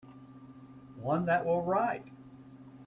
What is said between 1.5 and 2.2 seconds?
write.